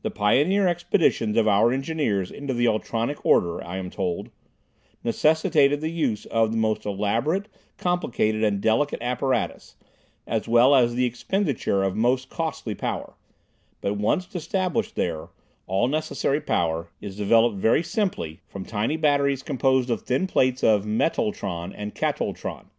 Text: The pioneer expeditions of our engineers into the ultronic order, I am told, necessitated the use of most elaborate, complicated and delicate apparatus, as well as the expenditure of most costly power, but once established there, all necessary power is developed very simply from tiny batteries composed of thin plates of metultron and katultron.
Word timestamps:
The 0.00 0.10
pioneer 0.10 0.66
expeditions 0.66 1.36
of 1.36 1.46
our 1.46 1.72
engineers 1.72 2.30
into 2.30 2.54
the 2.54 2.64
ultronic 2.64 3.22
order, 3.22 3.62
I 3.62 3.76
am 3.76 3.90
told, 3.90 4.30
necessitated 5.04 5.82
the 5.82 5.90
use 5.92 6.24
of 6.24 6.54
most 6.54 6.86
elaborate, 6.86 7.46
complicated 7.76 8.42
and 8.42 8.62
delicate 8.62 9.02
apparatus, 9.02 9.76
as 10.26 10.48
well 10.48 10.74
as 10.74 10.94
the 10.94 11.04
expenditure 11.04 11.82
of 11.82 11.94
most 11.96 12.30
costly 12.30 12.74
power, 12.74 13.12
but 13.82 13.98
once 13.98 14.34
established 14.34 14.94
there, 14.96 15.28
all 15.66 15.86
necessary 15.86 16.40
power 16.40 16.88
is 17.02 17.14
developed 17.18 17.56
very 17.58 17.82
simply 17.82 18.40
from 18.48 18.64
tiny 18.64 18.96
batteries 18.96 19.42
composed 19.42 19.90
of 19.90 20.00
thin 20.00 20.26
plates 20.26 20.64
of 20.64 20.86
metultron 20.86 21.74
and 21.76 21.94
katultron. 21.94 22.70